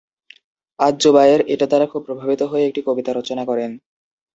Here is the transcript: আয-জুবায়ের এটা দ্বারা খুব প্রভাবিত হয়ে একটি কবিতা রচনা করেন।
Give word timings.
আয-জুবায়ের 0.79 1.41
এটা 1.47 1.65
দ্বারা 1.67 1.85
খুব 1.91 2.01
প্রভাবিত 2.07 2.41
হয়ে 2.51 2.67
একটি 2.69 2.81
কবিতা 2.87 3.11
রচনা 3.13 3.43
করেন। 3.45 3.71